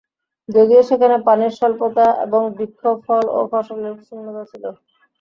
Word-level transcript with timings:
যদিও 0.49 0.81
সেখানে 0.89 1.15
পানির 1.27 1.53
স্বল্পতা 1.59 2.05
এবং 2.25 2.41
বৃক্ষ, 2.57 2.81
ফল 3.03 3.25
ও 3.31 3.49
ফসলের 3.51 3.95
শূন্যতা 4.07 4.43
ছিল। 4.51 4.63